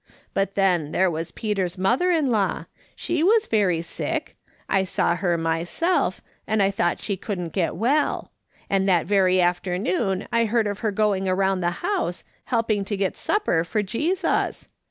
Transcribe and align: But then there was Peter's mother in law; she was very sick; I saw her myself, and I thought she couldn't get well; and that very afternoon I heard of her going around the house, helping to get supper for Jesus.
But 0.33 0.55
then 0.55 0.89
there 0.93 1.11
was 1.11 1.29
Peter's 1.29 1.77
mother 1.77 2.09
in 2.09 2.31
law; 2.31 2.65
she 2.95 3.21
was 3.21 3.45
very 3.45 3.83
sick; 3.83 4.35
I 4.67 4.83
saw 4.83 5.15
her 5.15 5.37
myself, 5.37 6.21
and 6.47 6.63
I 6.63 6.71
thought 6.71 6.99
she 6.99 7.15
couldn't 7.15 7.53
get 7.53 7.75
well; 7.75 8.31
and 8.67 8.89
that 8.89 9.05
very 9.05 9.39
afternoon 9.39 10.27
I 10.31 10.45
heard 10.45 10.65
of 10.65 10.79
her 10.79 10.89
going 10.89 11.29
around 11.29 11.61
the 11.61 11.85
house, 11.85 12.23
helping 12.45 12.83
to 12.85 12.97
get 12.97 13.15
supper 13.15 13.63
for 13.63 13.83
Jesus. 13.83 14.69